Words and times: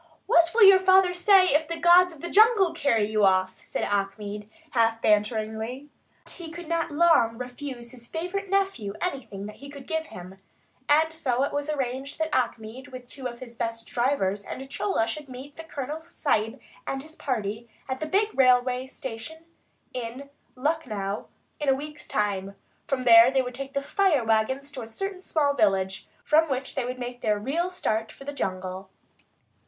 "What 0.25 0.51
will 0.55 0.63
your 0.63 0.79
father 0.79 1.13
say 1.13 1.49
if 1.49 1.67
the 1.67 1.77
gods 1.77 2.11
of 2.11 2.21
the 2.23 2.29
jungle 2.31 2.73
carry 2.73 3.05
you 3.05 3.23
off?" 3.23 3.59
asked 3.59 3.75
Achmed, 3.77 4.49
half 4.71 4.99
banteringly. 4.99 5.89
But 6.23 6.31
he 6.33 6.49
could 6.49 6.67
not 6.67 6.89
long 6.89 7.37
refuse 7.37 7.91
his 7.91 8.07
favourite 8.07 8.49
nephew 8.49 8.95
anything 8.99 9.45
that 9.45 9.57
he 9.57 9.69
could 9.69 9.85
give 9.85 10.07
him, 10.07 10.39
and 10.89 11.13
so 11.13 11.43
it 11.43 11.53
was 11.53 11.69
arranged 11.69 12.17
that 12.17 12.33
Achmed, 12.35 12.87
with 12.87 13.05
two 13.07 13.27
of 13.27 13.41
his 13.41 13.53
best 13.53 13.85
drivers, 13.85 14.43
and 14.43 14.67
Chola, 14.71 15.05
should 15.05 15.29
meet 15.29 15.55
the 15.55 15.63
Colonel 15.63 15.99
Sahib 15.99 16.59
and 16.87 17.03
his 17.03 17.13
party 17.15 17.69
at 17.87 17.99
the 17.99 18.07
big 18.07 18.29
railway 18.33 18.87
station 18.87 19.45
in 19.93 20.31
Lucknow 20.55 21.27
in 21.59 21.69
a 21.69 21.75
week's 21.75 22.07
time. 22.07 22.55
From 22.87 23.03
there 23.03 23.29
they 23.29 23.43
would 23.43 23.53
take 23.53 23.73
the 23.75 23.83
"fire 23.83 24.23
wagons" 24.23 24.71
to 24.71 24.81
a 24.81 24.87
certain 24.87 25.21
small 25.21 25.53
village, 25.53 26.07
from 26.23 26.49
which 26.49 26.73
they 26.73 26.85
would 26.85 26.97
make 26.97 27.21
their 27.21 27.37
real 27.37 27.69
start 27.69 28.11
for 28.11 28.23
the 28.25 28.33
jungle. 28.33 28.89